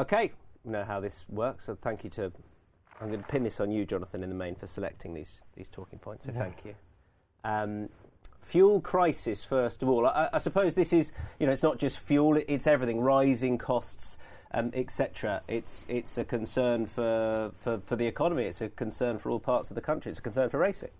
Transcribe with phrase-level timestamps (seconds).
[0.00, 0.32] Okay,
[0.64, 1.66] know how this works.
[1.66, 2.32] So thank you to.
[3.02, 5.68] I'm going to pin this on you, Jonathan, in the main for selecting these these
[5.68, 6.24] talking points.
[6.24, 6.38] So Yeah.
[6.40, 6.74] thank you.
[7.44, 7.90] Um,
[8.40, 10.06] fuel crisis, first of all.
[10.06, 13.00] I, I suppose this is, you know, it's not just fuel; it's everything.
[13.02, 14.16] Rising costs,
[14.52, 15.42] um, etc.
[15.48, 18.44] It's it's a concern for, for for the economy.
[18.44, 20.08] It's a concern for all parts of the country.
[20.08, 20.90] It's a concern for racing.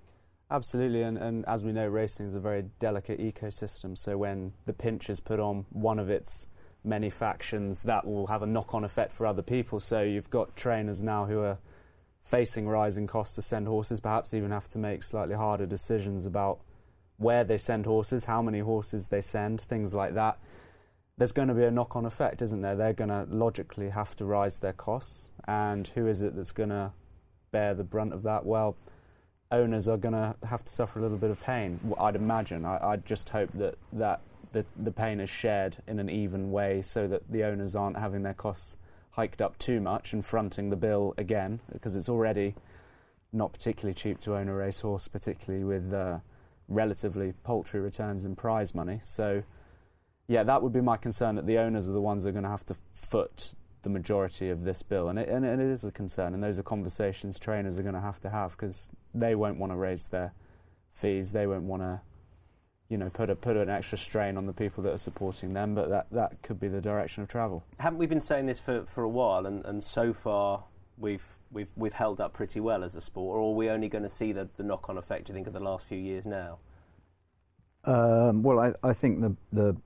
[0.51, 3.97] Absolutely, and, and as we know, racing is a very delicate ecosystem.
[3.97, 6.48] So when the pinch is put on one of its
[6.84, 9.80] many factions, that will have a knock-on effect for other people.
[9.80, 11.59] So you've got trainers now who are
[12.23, 16.61] facing rising costs to send horses, perhaps even have to make slightly harder decisions about
[17.16, 20.39] where they send horses, how many horses they send, things like that.
[21.19, 22.77] There's going to be a knock-on effect, isn't there?
[22.77, 26.70] They're going to logically have to rise their costs, and who is it that's going
[26.70, 26.92] to
[27.51, 28.47] bear the brunt of that?
[28.47, 28.77] Well
[29.53, 31.81] owners are going to have to suffer a little bit of pain.
[31.98, 32.65] I'd imagine.
[32.65, 34.20] I, I'd just hope that, that
[34.53, 38.23] the, the pain is shared in an even way so that the owners aren't having
[38.23, 38.77] their costs
[39.12, 42.55] hiked up too much and fronting the bill again, because it's already
[43.33, 46.19] not particularly cheap to own a racehorse, particularly with uh,
[46.69, 49.01] relatively paltry returns in prize money.
[49.03, 49.42] So,
[50.27, 52.45] yeah, that would be my concern that the owners are the ones that are going
[52.45, 55.91] to have to foot the majority of this bill, and it, and it is a
[55.91, 56.35] concern.
[56.35, 59.73] And those are conversations trainers are going to have to have because they won't want
[59.73, 60.33] to raise their
[60.92, 61.33] fees.
[61.33, 62.01] They won't want to,
[62.91, 65.74] you know, put a put an extra strain on the people that are supporting them.
[65.74, 67.64] But that that could be the direction of travel.
[67.78, 69.46] Haven't we been saying this for, for a while?
[69.46, 70.64] And, and so far,
[70.98, 73.38] we've we've we've held up pretty well as a sport.
[73.38, 75.27] Or are we only going to see the, the knock on effect?
[75.27, 76.58] Do you think of the last few years now?
[77.84, 79.77] Um, well, I, I think the the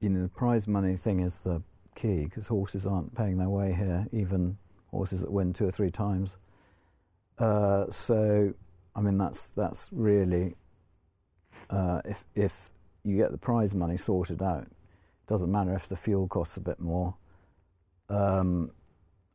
[0.00, 1.60] you know the prize money thing is the
[1.96, 4.56] key because horses aren't paying their way here, even
[4.92, 6.30] horses that win two or three times.
[7.38, 8.54] Uh, so,
[8.94, 10.54] I mean that's that's really
[11.70, 12.70] uh, if if
[13.04, 14.66] you get the prize money sorted out,
[15.28, 17.14] doesn't matter if the fuel costs a bit more,
[18.08, 18.70] um,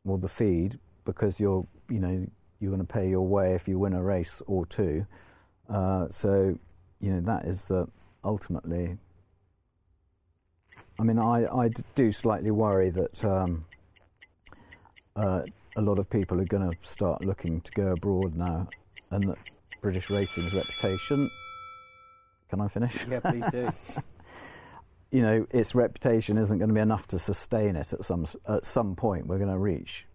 [0.04, 2.26] or the feed because you're you know
[2.60, 5.06] you're going to pay your way if you win a race or two.
[5.68, 6.56] Uh, so
[7.00, 7.86] you know that is the
[8.24, 8.96] ultimately.
[11.00, 13.64] I mean, I, I do slightly worry that um,
[15.16, 15.40] uh,
[15.74, 18.68] a lot of people are going to start looking to go abroad now,
[19.10, 19.38] and that
[19.80, 21.30] British racing's reputation.
[22.52, 22.94] Can I finish?
[23.08, 23.72] Yeah, please do.
[25.10, 28.66] you know, its reputation isn't going to be enough to sustain it at some at
[28.66, 29.26] some point.
[29.26, 30.06] We're going to reach,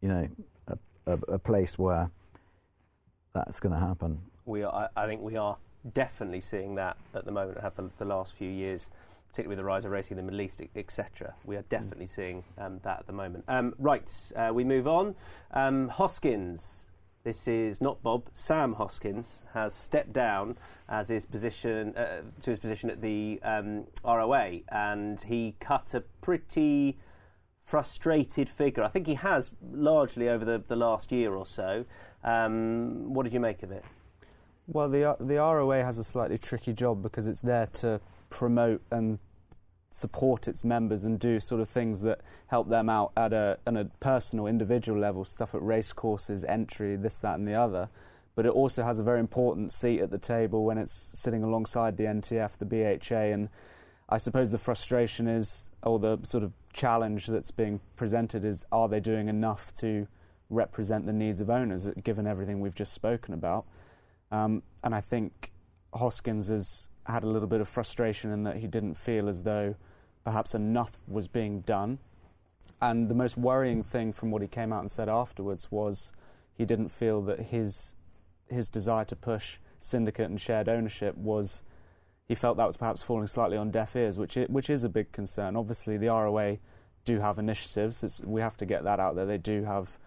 [0.00, 0.28] you know,
[0.68, 2.10] a, a, a place where
[3.34, 4.22] that's going to happen.
[4.46, 5.58] we are, I, I think we are
[5.92, 7.60] definitely seeing that at the moment.
[7.60, 8.88] Have the, the last few years,
[9.28, 11.34] particularly with the rise of racing in the Middle East, etc.
[11.44, 13.44] We are definitely seeing um, that at the moment.
[13.48, 15.14] Um, right, uh, we move on.
[15.52, 16.86] Um, Hoskins.
[17.22, 18.28] This is not Bob.
[18.34, 20.56] Sam Hoskins has stepped down
[20.88, 26.00] as his position uh, to his position at the um, ROA, and he cut a
[26.22, 26.98] pretty
[27.62, 28.82] frustrated figure.
[28.82, 31.84] I think he has largely over the, the last year or so.
[32.24, 33.84] Um, what did you make of it?
[34.66, 38.00] Well, the the ROA has a slightly tricky job because it's there to
[38.30, 39.18] promote and
[39.90, 43.84] support its members and do sort of things that help them out at a, a
[43.98, 47.88] personal, individual level, stuff at race courses, entry, this, that, and the other.
[48.36, 51.96] But it also has a very important seat at the table when it's sitting alongside
[51.96, 53.48] the NTF, the BHA, and
[54.08, 58.88] I suppose the frustration is, or the sort of challenge that's being presented is, are
[58.88, 60.06] they doing enough to
[60.48, 63.66] represent the needs of owners, given everything we've just spoken about?
[64.30, 65.52] Um, and I think
[65.92, 69.74] Hoskins has had a little bit of frustration in that he didn't feel as though
[70.24, 71.98] perhaps enough was being done.
[72.82, 76.12] And the most worrying thing from what he came out and said afterwards was
[76.54, 77.94] he didn't feel that his
[78.48, 81.62] his desire to push syndicate and shared ownership was
[82.26, 84.88] he felt that was perhaps falling slightly on deaf ears, which i which is a
[84.88, 85.56] big concern.
[85.56, 86.58] Obviously, the ROA
[87.04, 88.04] do have initiatives.
[88.04, 89.26] It's, we have to get that out there.
[89.26, 89.98] They do have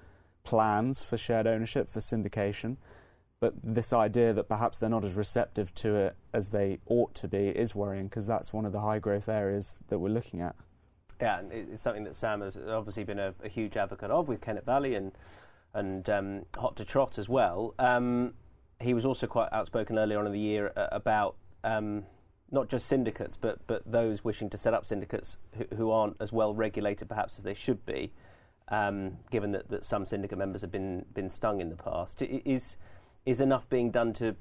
[0.44, 2.78] plans for shared ownership for syndication.
[3.44, 7.28] But this idea that perhaps they're not as receptive to it as they ought to
[7.28, 10.56] be is worrying because that's one of the high growth areas that we're looking at.
[11.20, 14.40] Yeah, and it's something that Sam has obviously been a, a huge advocate of with
[14.40, 15.12] Kennet Valley and
[15.74, 17.76] and um, Hot to Trot as well.
[17.80, 18.36] Um,
[18.80, 21.36] he was also quite outspoken earlier on in the year uh, about
[21.66, 22.06] um,
[22.50, 26.32] not just syndicates, but but those wishing to set up syndicates who, who aren't as
[26.32, 28.14] well regulated perhaps as they should be,
[28.70, 32.22] um, given that, that some syndicate members have been been stung in the past.
[32.22, 32.78] Is
[33.26, 34.36] is enough being done to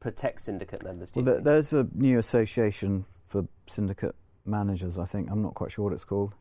[0.00, 1.10] protect syndicate members?
[1.14, 4.98] Well, there, there's a new association for syndicate managers.
[4.98, 6.34] I think I'm not quite sure what it's called.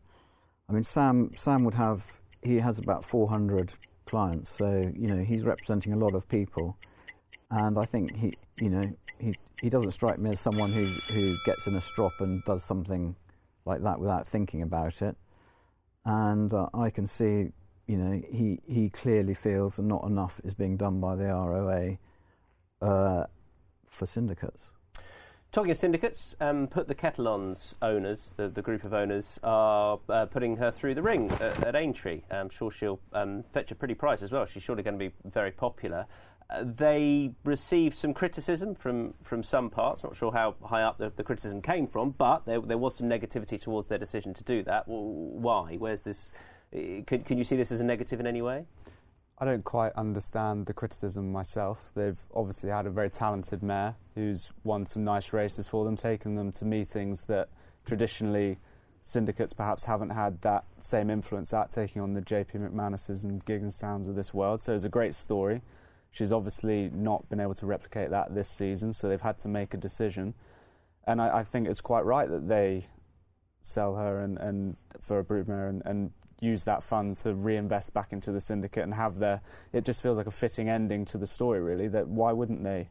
[0.69, 2.03] I mean, Sam Sam would have
[2.41, 3.73] he has about 400
[4.05, 6.77] clients, so you know he's representing a lot of people,
[7.49, 8.83] and I think he you know
[9.19, 12.63] he he doesn't strike me as someone who who gets in a strop and does
[12.63, 13.15] something
[13.65, 15.15] like that without thinking about it.
[16.05, 17.51] and uh, I can see,
[17.87, 21.97] you know, he he clearly feels that not enough is being done by the ROA
[22.81, 23.25] uh,
[23.89, 24.63] for syndicates.
[25.51, 29.99] Talking of syndicates, um, Put the Kettle On's owners, the, the group of owners, are
[30.09, 32.23] uh, putting her through the ring at, at Aintree.
[32.29, 34.45] I'm sure she'll um, fetch a pretty price as well.
[34.45, 36.07] She's surely going to be very popular.
[36.49, 40.03] Uh, they received some criticism from, from some parts.
[40.03, 43.07] Not sure how high up the, the criticism came from, but there, there was some
[43.07, 44.89] negativity towards their decision to do that.
[44.89, 45.75] Well, why?
[45.77, 46.29] Where's this?
[46.75, 48.65] Can, can you see this as a negative in any way?
[49.37, 51.91] I don't quite understand the criticism myself.
[51.93, 56.35] They've obviously had a very talented mare who's won some nice races for them, taken
[56.35, 57.49] them to meetings that
[57.85, 58.57] traditionally
[59.01, 64.07] syndicates perhaps haven't had that same influence at, taking on the JP McManuses and Gigginstown's
[64.07, 64.61] of this world.
[64.61, 65.61] So it's a great story.
[66.11, 69.73] She's obviously not been able to replicate that this season, so they've had to make
[69.73, 70.33] a decision.
[71.05, 72.87] And I, I think it's quite right that they
[73.61, 78.11] sell her and, and for a broodmare and, and use that fund to reinvest back
[78.11, 79.41] into the syndicate and have their.
[79.73, 81.87] It just feels like a fitting ending to the story, really.
[81.87, 82.89] That why wouldn't they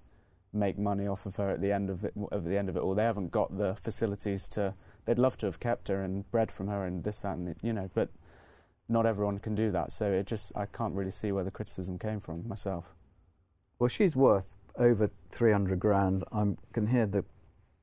[0.52, 2.14] make money off of her at the end of it?
[2.32, 4.74] At the end of it all, they haven't got the facilities to.
[5.04, 7.56] They'd love to have kept her and bred from her and this that and the,
[7.62, 8.08] you know, but
[8.88, 9.92] not everyone can do that.
[9.92, 12.94] So it just I can't really see where the criticism came from myself.
[13.78, 16.24] Well, she's worth over three hundred grand.
[16.32, 17.24] I can hear the,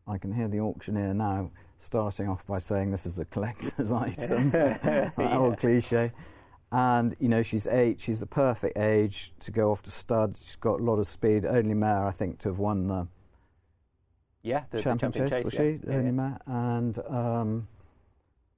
[0.08, 4.52] I can hear the auctioneer now starting off by saying this is a collector's item,
[4.52, 6.12] that old cliche.
[6.72, 8.00] And you know she's eight.
[8.00, 10.38] She's the perfect age to go off to stud.
[10.42, 11.46] She's got a lot of speed.
[11.46, 13.08] Only mare, I think, to have won the
[14.42, 15.60] Yeah, the, the champion, champion chase, was yeah.
[15.60, 15.80] she?
[15.86, 16.12] Yeah, Only yeah.
[16.12, 16.40] mare.
[16.46, 17.68] And um,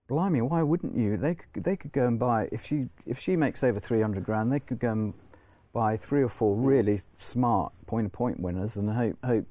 [0.07, 1.17] blimey, why wouldn't you?
[1.17, 4.25] They could, they could go and buy if she if she makes over three hundred
[4.25, 4.51] grand.
[4.51, 5.13] They could go and
[5.73, 9.45] buy three or four really smart point to point winners and hope hope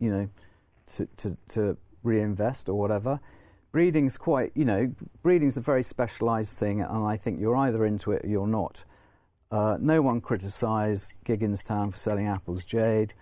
[0.00, 0.28] you know
[0.96, 3.20] to to, to reinvest or whatever.
[3.72, 4.92] Breeding's quite you know
[5.22, 8.84] breeding's a very specialised thing, and I think you're either into it or you're not.
[9.50, 13.14] Uh, no one criticised Gigginstown for selling Apple's Jade.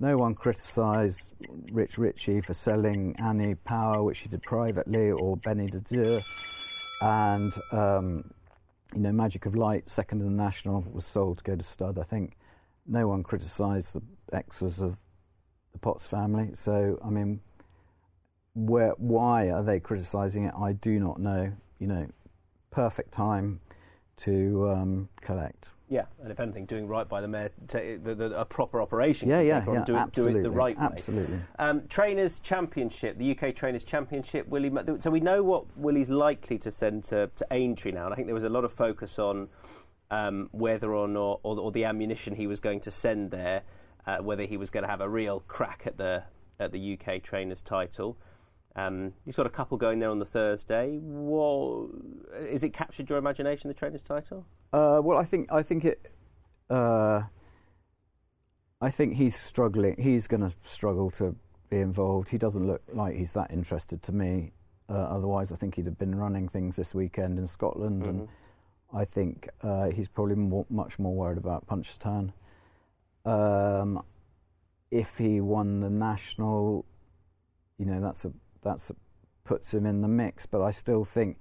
[0.00, 1.34] No one criticised
[1.72, 6.20] Rich Ricci for selling Annie Power, which he did privately, or Benny de.
[7.00, 8.30] And, um,
[8.94, 11.98] you know, Magic of Light, second in the National, was sold to go to stud,
[11.98, 12.36] I think.
[12.86, 14.02] No one criticised the
[14.36, 14.98] exes of
[15.72, 16.50] the Potts family.
[16.54, 17.40] So, I mean,
[18.54, 20.54] where, why are they criticising it?
[20.58, 21.52] I do not know.
[21.78, 22.06] You know,
[22.70, 23.60] perfect time
[24.18, 25.68] to um, collect.
[25.88, 29.28] Yeah, and if anything, doing right by the mare, the, the, a proper operation.
[29.28, 30.84] Yeah, yeah, yeah, do, it, do absolutely, it the right way.
[30.84, 31.38] absolutely.
[31.58, 34.48] Um, Trainers Championship, the UK Trainers Championship.
[34.48, 38.16] Willie, so we know what Willie's likely to send to, to Aintree now, and I
[38.16, 39.48] think there was a lot of focus on
[40.10, 43.62] um, whether or not, or, or the ammunition he was going to send there,
[44.06, 46.24] uh, whether he was going to have a real crack at the
[46.58, 48.16] at the UK Trainers title.
[48.76, 50.98] Um, he's got a couple going there on the Thursday.
[51.00, 51.86] Wha
[52.40, 54.46] is it captured your imagination, the Trainers title?
[54.72, 56.10] Uh, well, I think I think it.
[56.68, 57.22] Uh,
[58.80, 59.96] I think he's struggling.
[59.98, 61.36] He's going to struggle to
[61.70, 62.28] be involved.
[62.30, 64.52] He doesn't look like he's that interested to me.
[64.88, 68.28] Uh, otherwise, I think he'd have been running things this weekend in Scotland, and Mhm.
[68.92, 72.32] I think uh, he's probably more, much more worried about Punchestown.
[73.24, 74.02] Um,
[74.90, 76.84] if he won the national,
[77.78, 78.32] you know, that's a
[78.64, 78.90] that's
[79.44, 80.46] puts him in the mix.
[80.46, 81.38] But I still think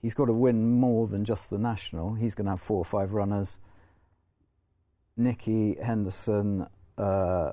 [0.00, 2.14] he's got to win more than just the national.
[2.14, 3.58] He's going to have four or five runners.
[5.16, 6.66] Nicky Henderson,
[6.98, 7.52] uh,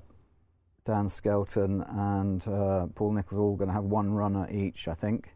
[0.85, 4.93] Dan Skelton, and uh, Paul Nicholls are all going to have one runner each, I
[4.93, 5.33] think.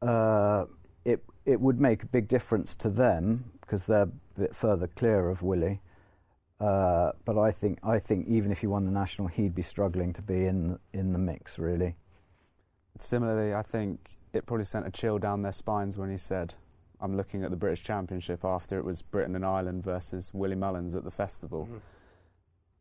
[0.00, 0.66] Uh,
[1.04, 5.28] it it would make a big difference to them because they're a bit further clear
[5.28, 5.80] of Willie.
[6.60, 10.12] Uh, but I think I think even if he won the national, he'd be struggling
[10.12, 11.96] to be in in the mix really.
[12.98, 16.54] Similarly, I think it probably sent a chill down their spines when he said,
[17.00, 20.94] I'm looking at the British Championship after it was Britain and Ireland versus Willie Mullins
[20.94, 21.68] at the festival.
[21.70, 21.80] Mhm.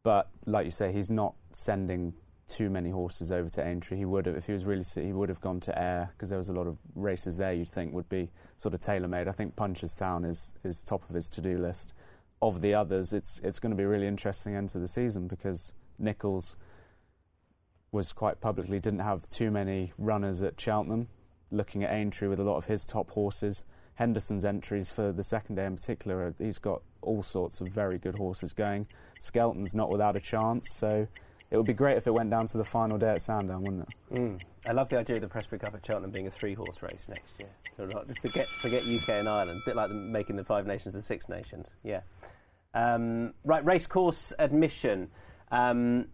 [0.03, 2.13] But like you say, he's not sending
[2.47, 3.97] too many horses over to Aintree.
[3.97, 6.29] He would have, if he was really, si- he would have gone to Ayr because
[6.29, 7.53] there was a lot of races there.
[7.53, 9.27] You'd think would be sort of tailor made.
[9.27, 11.93] I think Punchestown is is top of his to do list.
[12.41, 15.71] Of the others, it's it's going to be really interesting end to the season because
[15.97, 16.57] Nicholls
[17.93, 21.07] was quite publicly didn't have too many runners at Cheltenham.
[21.51, 23.63] Looking at Aintree with a lot of his top horses,
[23.95, 28.17] Henderson's entries for the second day in particular, he's got all sorts of very good
[28.17, 28.87] horses going.
[29.19, 31.07] Skelton's not without a chance, so
[31.51, 33.87] it would be great if it went down to the final day at Sandown, wouldn't
[33.87, 34.19] it?
[34.19, 34.41] Mm.
[34.67, 37.31] I love the idea of the Prestbury Cup at Cheltenham being a three-horse race next
[37.39, 37.49] year.
[37.75, 41.67] Forget, forget UK and Ireland, a bit like making the Five Nations the Six Nations.
[41.83, 42.01] Yeah.
[42.73, 45.09] Um, right, racecourse admission.
[45.51, 46.07] Um,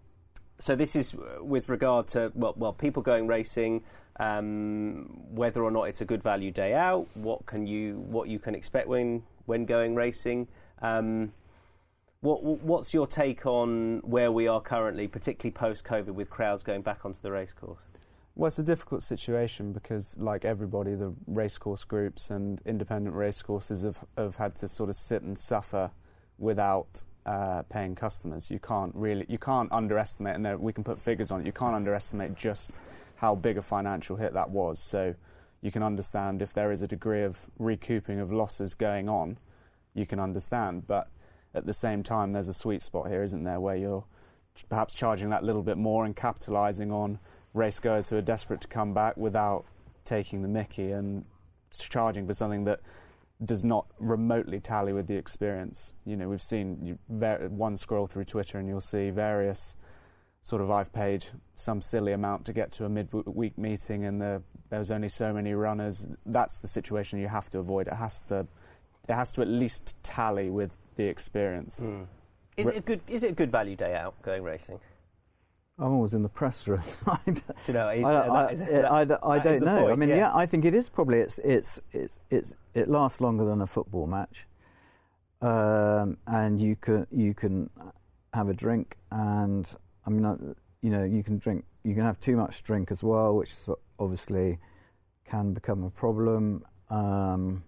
[0.59, 3.83] so this is uh, with regard to well, well people going racing,
[4.19, 7.07] um, whether or not it's a good value day out.
[7.13, 10.47] What can you what you can expect when when going racing.
[10.81, 11.33] Um,
[12.21, 16.81] what, what's your take on where we are currently, particularly post COVID, with crowds going
[16.81, 17.79] back onto the racecourse?
[18.35, 23.99] Well, it's a difficult situation because, like everybody, the racecourse groups and independent racecourses have,
[24.17, 25.91] have had to sort of sit and suffer
[26.37, 28.49] without uh, paying customers.
[28.49, 31.45] You can't really, you can't underestimate, and there, we can put figures on it.
[31.45, 32.81] You can't underestimate just
[33.17, 34.81] how big a financial hit that was.
[34.81, 35.13] So
[35.61, 39.37] you can understand if there is a degree of recouping of losses going on,
[39.93, 40.87] you can understand.
[40.87, 41.07] But
[41.53, 44.05] at the same time, there's a sweet spot here, isn't there, where you're
[44.67, 47.19] perhaps charging that little bit more and capitalising on
[47.55, 49.65] racegoers who are desperate to come back without
[50.03, 51.25] taking the mickey and
[51.77, 52.79] charging for something that
[53.43, 55.93] does not remotely tally with the experience.
[56.05, 59.75] You know, we've seen one scroll through Twitter and you'll see various
[60.43, 64.41] sort of I've paid some silly amount to get to a midweek meeting and the,
[64.69, 66.07] there's only so many runners.
[66.25, 67.87] That's the situation you have to avoid.
[67.87, 68.47] It has to
[69.07, 71.79] it has to at least tally with the experience.
[71.79, 72.05] Mm.
[72.57, 74.79] Is it a good is it a good value day out going racing?
[75.79, 76.83] I'm always in the press room.
[77.25, 79.81] you know, I, I, I, I don't know.
[79.81, 80.15] Point, I mean, yeah.
[80.15, 80.35] yeah.
[80.35, 84.05] I think it is probably it's it's it's it's it lasts longer than a football
[84.05, 84.45] match,
[85.41, 87.69] um, and you can you can
[88.33, 89.69] have a drink, and
[90.05, 90.35] I mean, uh,
[90.81, 93.53] you know, you can drink, you can have too much drink as well, which
[93.97, 94.59] obviously
[95.25, 96.65] can become a problem.
[96.89, 97.63] Um,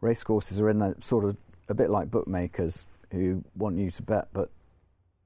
[0.00, 1.36] racecourses are in that sort of
[1.68, 4.50] a bit like bookmakers who want you to bet, but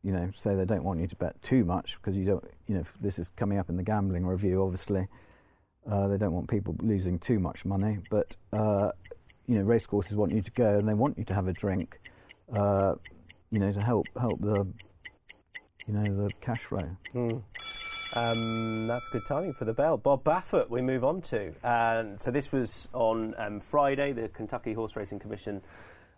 [0.03, 2.75] you know, say they don't want you to bet too much because you don't, you
[2.75, 5.07] know, this is coming up in the gambling review, obviously.
[5.91, 8.91] Uh, they don't want people losing too much money, but uh,
[9.47, 12.01] you know, racecourses want you to go and they want you to have a drink,
[12.57, 12.95] uh,
[13.51, 14.67] you know, to help help the,
[15.87, 16.97] you know, the cash flow.
[17.15, 17.43] Mm.
[18.15, 19.97] Um, that's good timing for the bell.
[19.97, 21.55] Bob Baffert, we move on to.
[21.65, 24.13] And so this was on um, Friday.
[24.13, 25.63] The Kentucky Horse Racing Commission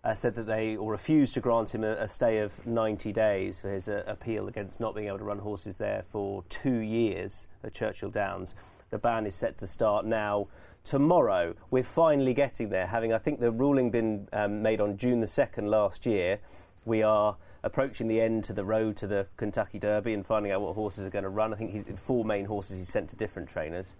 [0.04, 3.58] uh, said that they or refused to grant him a, a stay of 90 days
[3.58, 7.46] for his uh, appeal against not being able to run horses there for two years
[7.62, 8.54] at Churchill Downs.
[8.90, 10.48] The ban is set to start now
[10.84, 11.54] tomorrow.
[11.70, 15.26] We're finally getting there, having I think the ruling been um, made on June the
[15.26, 16.38] 2nd last year.
[16.84, 20.60] We are approaching the end to the road to the Kentucky Derby and finding out
[20.60, 21.54] what horses are going to run.
[21.54, 23.96] I think he's four main horses he's sent to different trainers.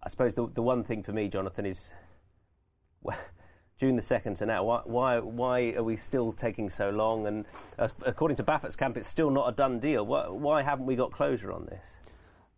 [0.00, 1.90] I suppose the, the one thing for me, Jonathan, is.
[3.02, 3.18] Well,
[3.78, 4.62] June the 2nd to now.
[4.64, 7.26] Why, why, why are we still taking so long?
[7.26, 7.44] And
[7.78, 10.06] uh, according to Baffert's camp, it's still not a done deal.
[10.06, 11.80] Why, why haven't we got closure on this?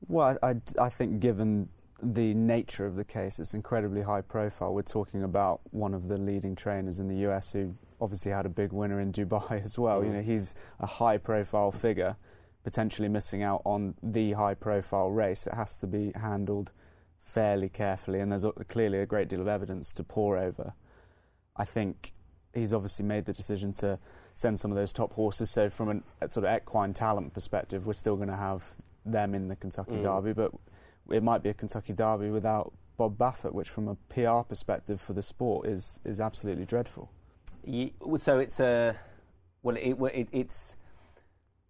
[0.08, 1.68] Well, I, I think given
[2.02, 4.74] the nature of the case, it's incredibly high profile.
[4.74, 8.50] We're talking about one of the leading trainers in the US who obviously had a
[8.50, 10.00] big winner in Dubai as well.
[10.00, 10.06] Mm.
[10.06, 12.16] You know, he's a high profile figure,
[12.62, 15.46] potentially missing out on the high profile race.
[15.46, 16.72] It has to be handled
[17.22, 20.74] fairly carefully, and there's clearly a great deal of evidence to pore over.
[21.56, 22.12] I think
[22.54, 23.98] he's obviously made the decision to
[24.34, 25.50] send some of those top horses.
[25.50, 28.72] So from an, a sort of equine talent perspective, we're still going to have
[29.04, 30.02] them in the Kentucky mm.
[30.02, 30.52] Derby, but
[31.10, 35.12] it might be a Kentucky Derby without Bob Baffert, which from a PR perspective for
[35.12, 37.10] the sport is is absolutely dreadful.
[38.18, 38.96] so it's a
[39.62, 40.76] well, it, it, it's.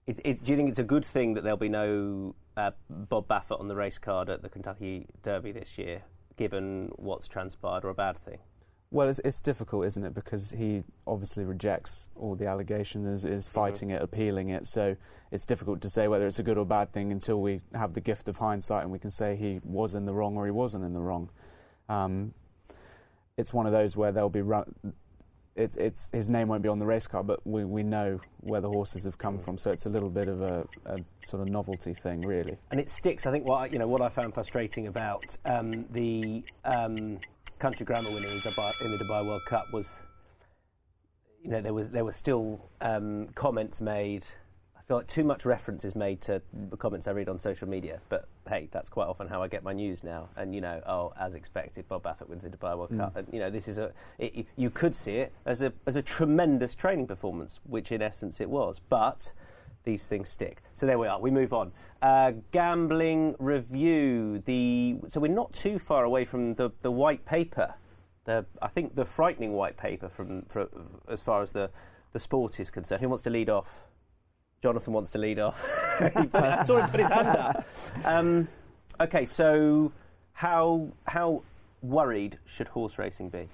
[0.07, 3.27] It, it, do you think it's a good thing that there'll be no uh, Bob
[3.27, 6.03] Baffert on the race card at the Kentucky Derby this year,
[6.37, 8.39] given what's transpired, or a bad thing?
[8.91, 10.15] Well, it's, it's, difficult, isn't it?
[10.15, 13.55] Because he obviously rejects all the allegations, is, is mm-hmm.
[13.55, 13.97] fighting mm-hmm.
[13.97, 14.67] it, appealing it.
[14.67, 14.97] So
[15.33, 18.01] it's difficult to say whether it's a good or bad thing until we have the
[18.01, 20.85] gift of hindsight and we can say he was in the wrong or he wasn't
[20.85, 21.31] in the wrong.
[21.89, 22.33] Um,
[23.37, 24.75] it's one of those where there'll be run-
[25.57, 28.61] it's, it's his name won't be on the race car, but we, we know where
[28.61, 29.45] the horses have come mm.
[29.45, 32.59] from, so it's a little bit of a, a, sort of novelty thing, really.
[32.71, 33.27] And it sticks.
[33.27, 37.19] I think what you know what I found frustrating about um, the um,
[37.59, 39.99] Country Grammer winning in, Dubai, in the Dubai World Cup was,
[41.43, 44.25] you know, there was there were still um, comments made.
[44.77, 47.69] I feel like too much reference is made to the comments I read on social
[47.69, 48.01] media.
[48.09, 50.29] But hey, that's quite often how I get my news now.
[50.37, 52.99] And you know, oh, as expected, Bob Baffert wins the Dubai World mm.
[52.99, 53.17] Cup.
[53.17, 56.03] And you know, this is a it, you could see it as a as a
[56.03, 58.81] tremendous training performance, which in essence it was.
[58.89, 59.33] But
[59.87, 60.63] these things stick.
[60.75, 61.19] So there we are.
[61.19, 61.73] We move on.
[62.03, 64.43] Uh, gambling review.
[64.45, 67.75] The so we're not too far away from the, the white paper.
[68.25, 70.69] The I think the frightening white paper from for,
[71.09, 71.71] as far as the
[72.13, 73.01] the sport is concerned.
[73.01, 73.69] Who wants to lead off?
[74.63, 75.59] Jonathan wants to lead off.
[76.01, 77.67] I saw him put his hand up.
[78.05, 78.49] Um,
[79.01, 79.93] okay, so
[80.33, 81.43] how how
[81.81, 83.49] worried should horse racing be?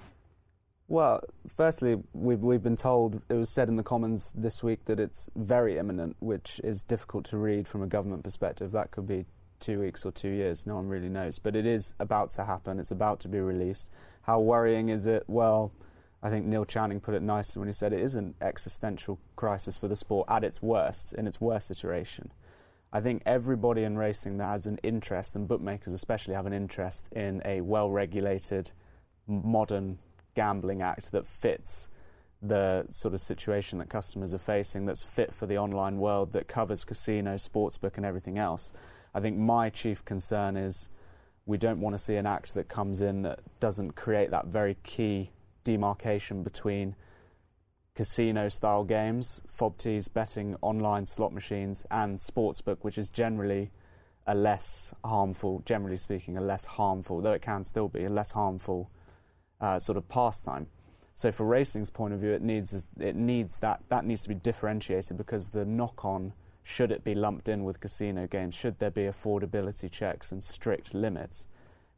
[0.93, 4.99] Well, firstly, we've, we've been told, it was said in the Commons this week that
[4.99, 8.71] it's very imminent, which is difficult to read from a government perspective.
[8.73, 9.25] That could be
[9.59, 11.39] two weeks or two years, no one really knows.
[11.39, 13.89] But it is about to happen, it's about to be released.
[14.21, 15.23] How worrying is it?
[15.25, 15.71] Well,
[16.21, 19.75] I think Neil Channing put it nicely when he said it is an existential crisis
[19.75, 22.29] for the sport at its worst, in its worst iteration.
[22.91, 27.11] I think everybody in racing that has an interest, and bookmakers especially have an interest
[27.13, 28.69] in a well regulated,
[29.25, 29.97] modern
[30.35, 31.89] gambling act that fits
[32.41, 36.47] the sort of situation that customers are facing, that's fit for the online world, that
[36.47, 38.71] covers casino, sportsbook, and everything else.
[39.13, 40.89] I think my chief concern is
[41.45, 44.75] we don't want to see an act that comes in that doesn't create that very
[44.83, 45.31] key
[45.63, 46.95] demarcation between
[47.95, 53.71] casino style games, FOBTs, betting, online slot machines, and sportsbook, which is generally
[54.25, 58.31] a less harmful, generally speaking, a less harmful, though it can still be, a less
[58.31, 58.89] harmful
[59.61, 60.67] uh, sort of pastime.
[61.15, 64.35] So for racing's point of view, it needs it needs that that needs to be
[64.35, 66.33] differentiated because the knock-on,
[66.63, 70.93] should it be lumped in with casino games, should there be affordability checks and strict
[70.93, 71.45] limits,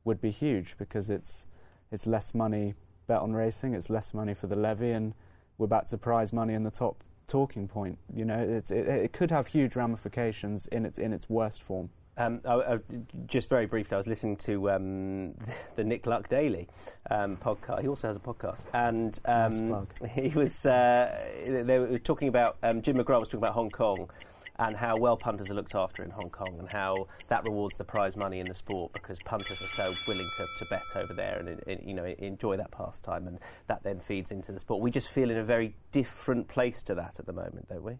[0.03, 1.47] would be huge because it's
[1.91, 2.74] it's less money
[3.07, 5.13] bet on racing, it's less money for the levy, and
[5.57, 7.97] we're back to prize money in the top talking point.
[8.13, 11.89] You know, it, it could have huge ramifications in its in its worst form.
[12.17, 12.79] Um, I, I,
[13.27, 15.34] just very briefly, I was listening to um,
[15.75, 16.67] the Nick Luck Daily
[17.12, 17.81] um, podcast.
[17.81, 22.81] He also has a podcast, and um, he was uh, they were talking about um,
[22.81, 24.10] Jim McGrath was talking about Hong Kong
[24.57, 27.84] and how well punters are looked after in Hong Kong and how that rewards the
[27.84, 31.39] prize money in the sport because punters are so willing to, to bet over there
[31.39, 34.81] and, and, you know enjoy that pastime and that then feeds into the sport.
[34.81, 37.98] We just feel in a very different place to that at the moment, don't we?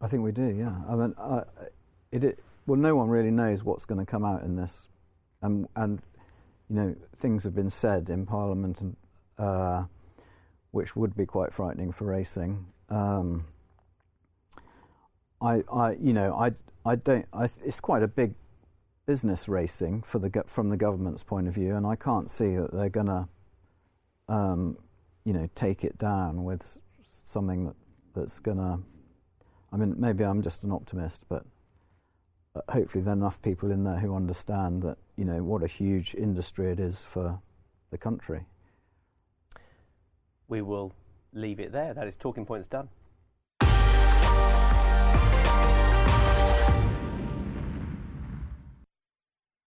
[0.00, 0.48] I think we do.
[0.48, 0.74] Yeah.
[0.88, 1.14] I mean,
[2.12, 4.88] it, it, well, no one really knows what's going to come out in this,
[5.42, 6.00] and and
[6.68, 8.96] you know things have been said in Parliament and.
[9.38, 9.84] Uh,
[10.74, 12.66] which would be quite frightening for racing.
[12.90, 13.44] Um,
[15.40, 16.50] I, I, you know, I,
[16.84, 17.26] I don't.
[17.32, 18.34] I, it's quite a big
[19.06, 22.72] business racing for the from the government's point of view, and I can't see that
[22.72, 23.28] they're going to,
[24.28, 24.76] um,
[25.24, 26.78] you know, take it down with
[27.24, 27.76] something that
[28.16, 28.80] that's going to.
[29.72, 31.44] I mean, maybe I'm just an optimist, but
[32.68, 36.14] hopefully there are enough people in there who understand that you know what a huge
[36.14, 37.40] industry it is for
[37.90, 38.46] the country.
[40.48, 40.92] We will
[41.32, 41.94] leave it there.
[41.94, 42.88] That is talking points done.